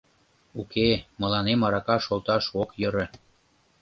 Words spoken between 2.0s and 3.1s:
шолташ ок йӧрӧ.